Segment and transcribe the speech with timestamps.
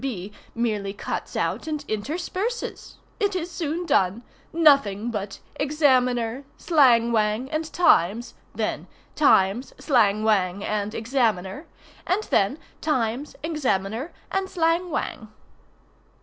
[0.01, 0.31] B.
[0.55, 2.95] merely cuts out and intersperses.
[3.19, 12.23] It is soon done—nothing but "Examiner," "Slang Whang," and "Times"—then "Times," "Slang Whang," and "Examiner"—and
[12.31, 15.27] then "Times," "Examiner," and "Slang Whang."